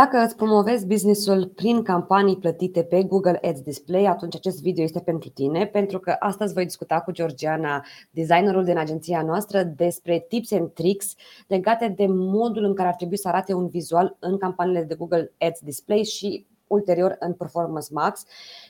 [0.00, 5.00] Dacă îți promovezi businessul prin campanii plătite pe Google Ads Display, atunci acest video este
[5.00, 10.52] pentru tine, pentru că astăzi voi discuta cu Georgiana, designerul din agenția noastră, despre tips
[10.52, 11.14] and tricks
[11.46, 15.32] legate de modul în care ar trebui să arate un vizual în campaniile de Google
[15.38, 18.24] Ads Display și ulterior în Performance Max.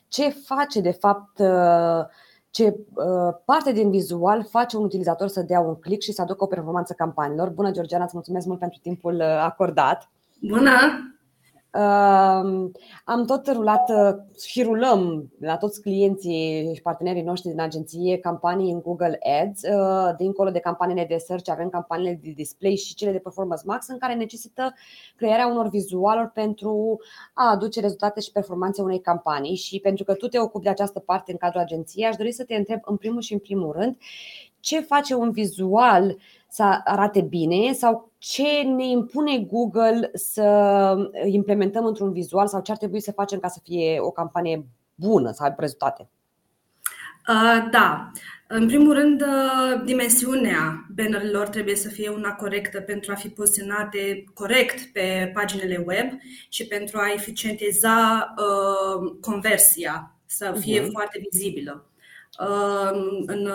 [0.09, 2.06] Ce face de fapt uh,
[2.51, 6.45] ce uh, parte din vizual face un utilizator să dea un click și să aducă
[6.45, 7.48] o performanță campaniilor.
[7.48, 10.10] Bună, Georgiana, îți mulțumesc mult pentru timpul uh, acordat.
[10.41, 10.70] Bună!
[13.05, 18.73] Am tot rulat uh, și rulăm la toți clienții și partenerii noștri din agenție campanii
[18.73, 19.62] în Google Ads.
[19.62, 23.88] Uh, dincolo de campaniile de search, avem campaniile de display și cele de Performance Max,
[23.88, 24.74] în care necesită
[25.16, 26.98] crearea unor vizualuri pentru
[27.34, 29.57] a aduce rezultate și performanțe unei campanii.
[29.57, 32.45] Și pentru că tu te ocupi de această parte în cadrul agenției, aș dori să
[32.45, 33.96] te întreb în primul și în primul rând
[34.60, 36.16] ce face un vizual
[36.51, 42.76] să arate bine sau ce ne impune Google să implementăm într-un vizual sau ce ar
[42.76, 46.09] trebui să facem ca să fie o campanie bună, să aibă rezultate?
[47.29, 48.10] Uh, da.
[48.48, 54.24] În primul rând, uh, dimensiunea bannerilor trebuie să fie una corectă pentru a fi poziționate
[54.35, 56.07] corect pe paginile web
[56.48, 60.90] și pentru a eficientiza uh, conversia, să fie uh-huh.
[60.90, 61.90] foarte vizibilă.
[63.26, 63.50] În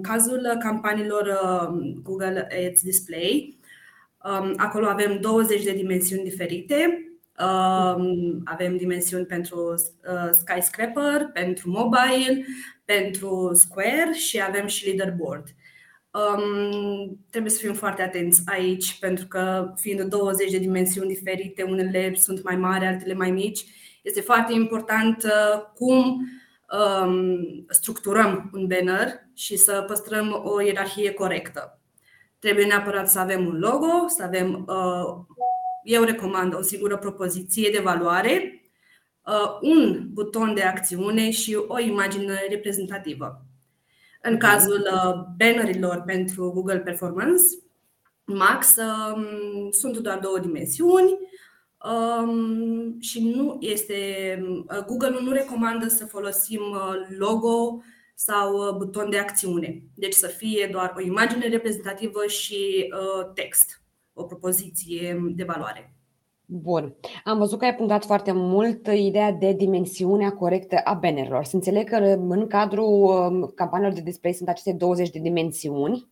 [0.00, 1.38] cazul campaniilor
[2.02, 3.58] Google Ads Display,
[4.56, 7.04] acolo avem 20 de dimensiuni diferite.
[8.44, 9.74] Avem dimensiuni pentru
[10.32, 12.44] skyscraper, pentru mobile,
[12.84, 15.44] pentru square și avem și leaderboard.
[16.12, 22.14] Um, trebuie să fim foarte atenți aici, pentru că fiind 20 de dimensiuni diferite, unele
[22.14, 23.64] sunt mai mari, altele mai mici,
[24.02, 26.39] este foarte important uh, cum Um,
[27.68, 31.80] structurăm un banner și să păstrăm o ierarhie corectă.
[32.38, 35.36] Trebuie neapărat să avem un logo, să avem, uh,
[35.84, 38.62] eu recomand o singură propoziție de valoare,
[39.26, 43.44] uh, un buton de acțiune și o imagine reprezentativă.
[44.22, 47.42] În cazul uh, bannerilor pentru Google Performance
[48.24, 51.18] Max, um, sunt doar două dimensiuni,
[51.84, 53.94] Um, și nu este.
[54.66, 57.82] Uh, Google nu recomandă să folosim uh, logo
[58.14, 59.82] sau uh, buton de acțiune.
[59.94, 63.82] Deci să fie doar o imagine reprezentativă și uh, text,
[64.12, 65.94] o propoziție de valoare.
[66.44, 66.94] Bun.
[67.24, 71.44] Am văzut că ai punctat foarte mult ideea de dimensiunea corectă a bannerilor.
[71.44, 71.96] Să înțeleg că
[72.28, 76.08] în cadrul um, campaniilor de display sunt aceste 20 de dimensiuni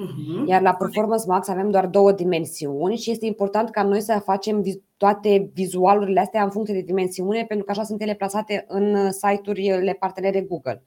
[0.00, 0.46] Uh-huh.
[0.46, 4.62] Iar la Performance Max avem doar două dimensiuni și este important ca noi să facem
[4.96, 9.92] toate vizualurile astea în funcție de dimensiune, pentru că așa sunt ele plasate în site-urile
[9.92, 10.82] partenere Google.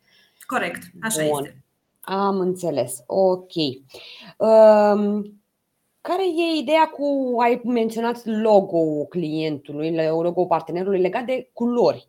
[0.45, 1.43] Corect, așa Bun.
[1.43, 1.63] este.
[2.01, 3.03] Am înțeles.
[3.05, 3.53] Ok.
[4.37, 5.39] Um,
[6.01, 12.07] care e ideea cu, ai menționat logo clientului, logo partenerului legat de culori?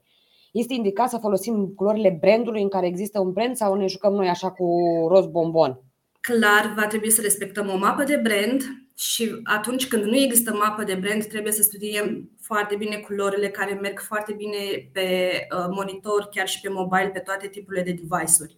[0.52, 4.28] Este indicat să folosim culorile brandului în care există un brand sau ne jucăm noi
[4.28, 4.66] așa cu
[5.08, 5.80] roz bombon?
[6.26, 8.62] Clar va trebui să respectăm o mapă de brand
[8.94, 13.78] și atunci când nu există mapă de brand, trebuie să studiem foarte bine culorile care
[13.82, 18.56] merg foarte bine pe uh, monitor, chiar și pe mobile, pe toate tipurile de device-uri.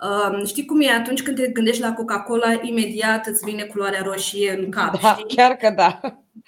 [0.00, 4.58] Um, știi cum e atunci când te gândești la Coca-Cola, imediat îți vine culoarea roșie
[4.58, 5.00] în cap.
[5.00, 5.36] Da, știi?
[5.36, 6.00] chiar că da.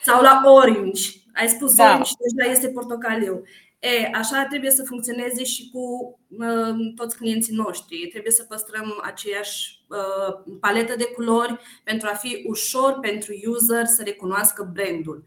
[0.03, 1.03] Sau la orange.
[1.33, 1.85] Ai spus da.
[1.85, 3.43] orange și deja este portocaliu.
[3.83, 5.81] E, așa trebuie să funcționeze și cu
[6.29, 8.07] uh, toți clienții noștri.
[8.11, 14.03] Trebuie să păstrăm aceeași uh, paletă de culori pentru a fi ușor pentru user să
[14.03, 15.25] recunoască brandul.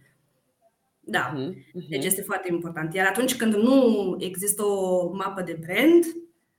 [1.00, 1.88] Da, uh-huh.
[1.90, 2.94] deci este foarte important.
[2.94, 6.04] Iar atunci când nu există o mapă de brand,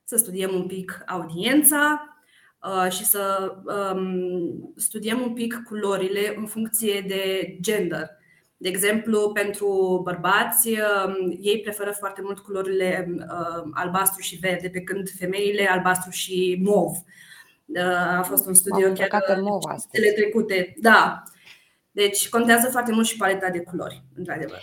[0.03, 2.07] să studiem un pic audiența
[2.63, 3.53] uh, și să
[3.93, 8.09] um, studiem un pic culorile în funcție de gender.
[8.59, 14.81] De exemplu, pentru bărbați, um, ei preferă foarte mult culorile um, albastru și verde, pe
[14.81, 16.91] când femeile albastru și mov.
[17.65, 19.23] Uh, a fost un studiu chiar
[19.91, 20.73] cele trecute.
[20.77, 21.23] Da.
[21.91, 24.61] Deci contează foarte mult și paleta de culori, într-adevăr.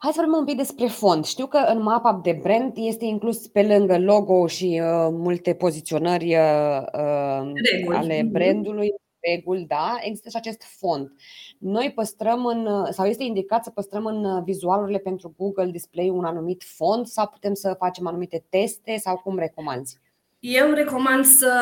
[0.00, 1.24] Hai să vorbim un pic despre fond.
[1.24, 6.34] Știu că în mapa de brand este inclus pe lângă logo și uh, multe poziționări
[6.34, 8.32] uh, uh ale mhm.
[8.32, 8.94] brandului,
[9.30, 11.12] reguli, da, există și acest fond.
[11.58, 16.62] Noi păstrăm în, sau este indicat să păstrăm în vizualurile pentru Google Display un anumit
[16.76, 19.98] fond sau putem să facem anumite teste sau cum recomanzi?
[20.38, 21.52] Eu recomand să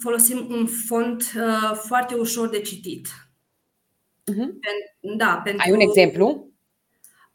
[0.00, 3.08] folosim un font uh, foarte ușor de citit.
[4.32, 4.48] Uh-huh.
[5.16, 5.62] Da, pentru...
[5.64, 6.26] Ai un exemplu?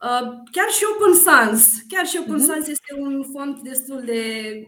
[0.01, 1.68] Uh, chiar și Open Sans.
[1.88, 2.45] Chiar și Open uh-huh.
[2.45, 4.21] Sans este un font destul de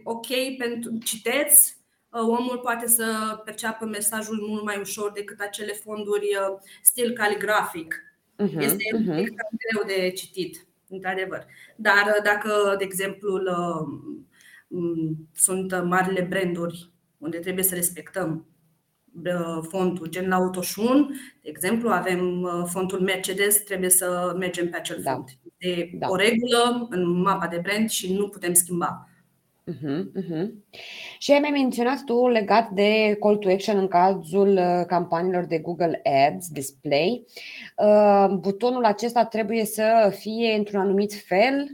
[0.04, 0.26] ok
[0.58, 1.79] pentru citeți, Uh,
[2.10, 8.04] omul poate să perceapă mesajul mult mai ușor decât acele fonduri uh, stil caligrafic.
[8.38, 9.06] Uh-huh, este uh-huh.
[9.06, 11.46] cam greu de citit, într-adevăr.
[11.76, 13.42] Dar dacă, de exemplu,
[15.34, 18.44] sunt marile branduri unde trebuie să respectăm
[19.68, 25.12] fontul, gen la Autoșun, de exemplu, avem fontul Mercedes, trebuie să mergem pe acel da.
[25.12, 25.38] font.
[25.58, 26.08] De da.
[26.08, 29.09] o regulă în mapa de brand și nu putem schimba.
[29.64, 30.50] Uh-huh, uh-huh.
[31.18, 35.58] Și ai mai menționat tu legat de call to action în cazul uh, campaniilor de
[35.58, 37.26] Google Ads Display.
[37.76, 41.66] Uh, butonul acesta trebuie să fie într-un anumit fel,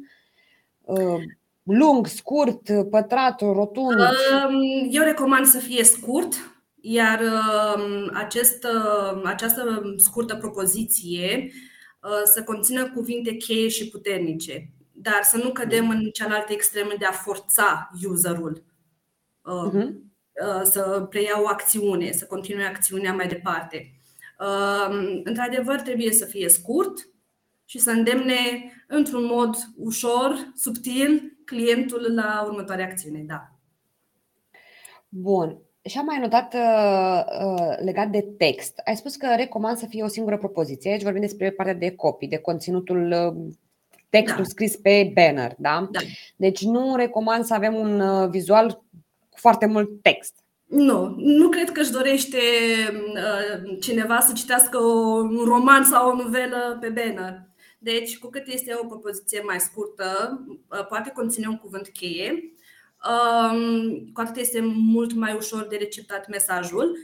[0.80, 1.22] uh,
[1.62, 2.60] lung, scurt,
[2.90, 3.98] pătrat, rotund.
[3.98, 6.32] Um, eu recomand să fie scurt,
[6.80, 8.66] iar um, acest,
[9.24, 11.50] această scurtă propoziție
[12.24, 17.12] să conțină cuvinte cheie și puternice dar să nu cădem în cealaltă extremă de a
[17.12, 18.64] forța userul
[19.46, 19.88] uh-huh.
[20.62, 23.90] să preia o acțiune, să continue acțiunea mai departe.
[24.40, 27.08] Uh, într-adevăr, trebuie să fie scurt
[27.64, 28.34] și să îndemne
[28.86, 33.22] într-un mod ușor, subtil, clientul la următoarea acțiune.
[33.26, 33.50] Da.
[35.08, 35.58] Bun.
[35.82, 38.80] Și am mai notat uh, uh, legat de text.
[38.84, 40.90] Ai spus că recomand să fie o singură propoziție.
[40.90, 43.54] Aici vorbim despre partea de copii, de conținutul uh,
[44.08, 44.48] textul da.
[44.48, 45.54] scris pe banner.
[45.58, 45.88] Da?
[45.90, 46.00] Da.
[46.36, 48.72] Deci nu recomand să avem un uh, vizual
[49.28, 50.34] cu foarte mult text.
[50.66, 52.38] Nu, nu cred că își dorește
[53.14, 57.46] uh, cineva să citească un roman sau o novelă pe banner.
[57.78, 62.52] Deci, cu cât este o propoziție mai scurtă, uh, poate conține un cuvânt cheie,
[63.06, 66.98] um, cu atât este mult mai ușor de receptat mesajul.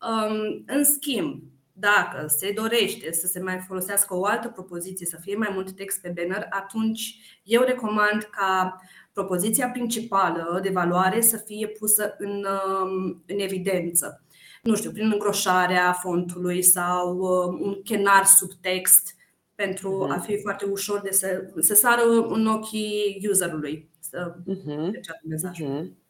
[0.00, 1.42] Um, în schimb,
[1.78, 6.00] dacă se dorește să se mai folosească o altă propoziție, să fie mai mult text
[6.00, 8.80] pe banner, atunci eu recomand ca
[9.12, 14.24] propoziția principală de valoare să fie pusă în, um, în evidență.
[14.62, 19.14] Nu știu, prin îngroșarea fontului sau um, un chenar sub text
[19.54, 20.24] pentru a mhm.
[20.24, 24.90] fi foarte ușor de să, să sară în ochii userului să uh-huh.
[25.28, 25.66] mesajul.
[25.66, 26.04] Uh-huh.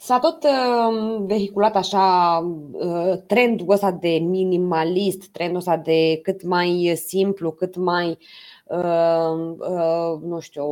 [0.00, 2.38] S-a tot uh, vehiculat așa
[2.72, 8.18] uh, trendul ăsta de minimalist, trendul ăsta de cât mai simplu, cât mai,
[8.64, 10.66] uh, uh, nu știu,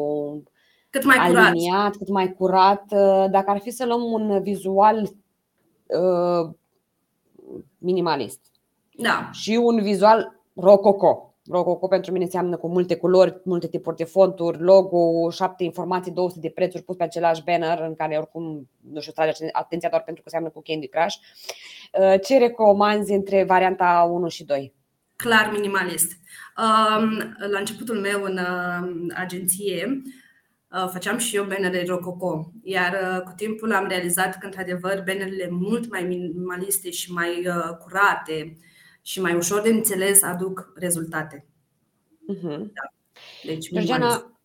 [0.91, 1.97] cât mai aliniat, curat.
[1.97, 2.85] cât mai curat.
[2.91, 5.03] Uh, dacă ar fi să luăm un vizual
[5.87, 6.51] uh,
[7.79, 8.41] minimalist
[8.97, 9.31] da.
[9.33, 14.61] și un vizual rococo, Rococo pentru mine înseamnă cu multe culori, multe tipuri de fonturi,
[14.61, 19.13] logo, șapte informații, 200 de prețuri pus pe același banner în care oricum, nu știu,
[19.13, 21.17] trage atenția doar pentru că seamănă cu Candy Crush.
[22.01, 24.75] Uh, ce recomanzi între varianta 1 și 2?
[25.17, 26.13] Clar minimalist.
[26.59, 30.03] Um, la începutul meu în uh, agenție,
[30.71, 35.91] uh, făceam și eu bannere rococo, iar cu timpul am realizat că, într-adevăr, bannerele mult
[35.91, 37.47] mai minimaliste și mai
[37.83, 38.57] curate,
[39.07, 41.47] și mai ușor de înțeles aduc rezultate.
[42.35, 42.59] Uh-huh.
[42.59, 42.93] Da.
[43.45, 44.39] Deci, Georgiana,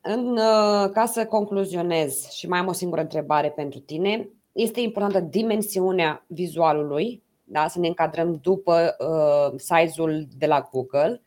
[0.00, 5.20] în, uh, ca să concluzionez și mai am o singură întrebare pentru tine, este importantă
[5.20, 7.68] dimensiunea vizualului, da?
[7.68, 11.22] să ne încadrăm după uh, size-ul de la Google,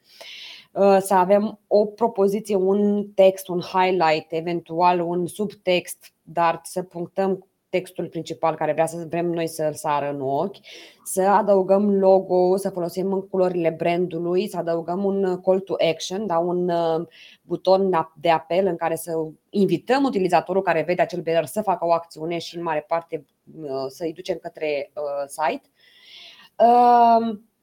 [0.71, 7.48] uh, să avem o propoziție, un text, un highlight, eventual un subtext, dar să punctăm
[7.69, 10.57] textul principal care vrea să vrem noi să-l sară în ochi,
[11.03, 16.37] să adăugăm logo, să folosim în culorile brandului, să adăugăm un call to action, da,
[16.37, 17.07] un uh,
[17.41, 17.89] buton
[18.21, 19.11] de apel în care să
[19.49, 23.25] invităm utilizatorul care vede acel banner să facă o acțiune și în mare parte
[23.61, 25.69] uh, să îi ducem către uh, site.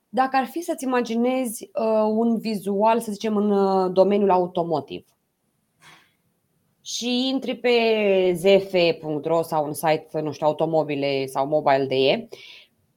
[0.08, 1.70] Dacă ar fi să-ți imaginezi
[2.08, 5.15] un vizual, să zicem, în domeniul automotiv,
[6.86, 7.72] și intri pe
[8.34, 12.28] zf.ro sau un site, nu știu, automobile sau mobile.de,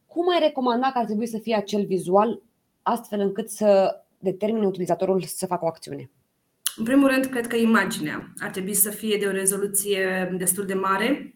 [0.08, 2.42] cum ai recomanda că ar trebui să fie acel vizual
[2.82, 6.12] astfel încât să determine utilizatorul să facă o acțiune?
[6.76, 10.74] În primul rând, cred că imaginea ar trebui să fie de o rezoluție destul de
[10.74, 11.36] mare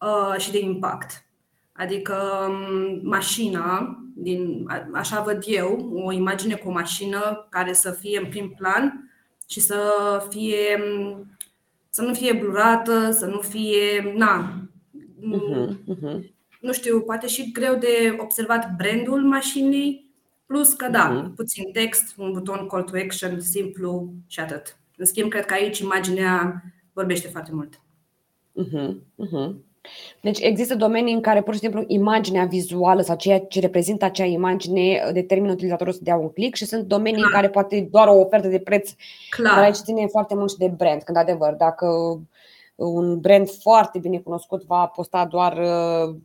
[0.00, 1.24] uh, și de impact.
[1.72, 2.14] Adică
[2.48, 8.26] um, mașina, din, așa văd eu, o imagine cu o mașină care să fie în
[8.28, 9.12] prim plan
[9.48, 9.80] și să
[10.30, 11.37] fie um,
[11.98, 14.12] să nu fie blurată, să nu fie.
[14.16, 14.62] Na,
[15.20, 16.20] uh-huh, uh-huh.
[16.60, 20.14] Nu știu, poate și greu de observat brandul mașinii,
[20.46, 21.34] plus că da, uh-huh.
[21.34, 24.78] puțin text, un buton call to action simplu și atât.
[24.96, 26.62] În schimb, cred că aici imaginea
[26.92, 27.80] vorbește foarte mult.
[28.64, 28.94] Uh-huh,
[29.26, 29.54] uh-huh.
[30.20, 34.24] Deci există domenii în care pur și simplu imaginea vizuală sau ceea ce reprezintă acea
[34.24, 37.26] imagine determină utilizatorul să dea un click și sunt domenii Clar.
[37.26, 38.90] în care poate doar o ofertă de preț,
[39.30, 39.54] Clar.
[39.54, 41.86] dar aici ține foarte mult și de brand, când adevăr, dacă
[42.74, 45.58] un brand foarte bine cunoscut va posta doar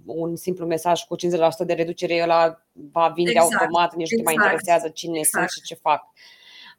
[0.06, 1.20] un simplu mesaj cu 50%
[1.66, 4.52] de reducere, ăla va vinde exact, automat, nici exact, nu te mai exact.
[4.52, 5.50] interesează cine exact.
[5.50, 6.02] sunt și ce fac.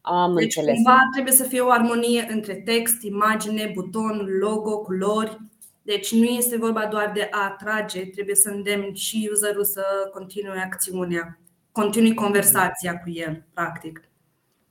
[0.01, 0.75] Am deci înțeles.
[0.75, 5.39] cumva trebuie să fie o armonie între text, imagine, buton, logo, culori.
[5.85, 10.61] Deci nu este vorba doar de a atrage, trebuie să îndemn și userul să continue
[10.61, 11.41] acțiunea,
[11.73, 14.09] continui conversația cu el, practic.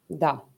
[0.05, 0.50] Da.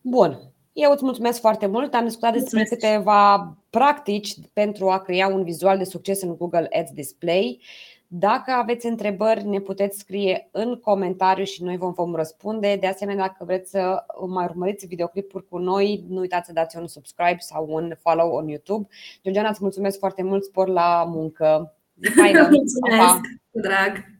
[0.00, 0.38] Bun.
[0.72, 1.94] Eu îți mulțumesc foarte mult.
[1.94, 6.90] Am discutat despre câteva practici pentru a crea un vizual de succes în Google Ads
[6.90, 7.62] Display.
[8.08, 12.76] Dacă aveți întrebări, ne puteți scrie în comentariu și noi vom, vom răspunde.
[12.80, 16.86] De asemenea, dacă vreți să mai urmăriți videoclipuri cu noi, nu uitați să dați un
[16.86, 18.88] subscribe sau un follow on YouTube.
[19.22, 21.74] Georgiana, îți mulțumesc foarte mult, spor la muncă.
[22.02, 22.40] Zi faină!
[22.50, 23.20] Mulțumesc, pa, pa.
[23.50, 24.15] drag!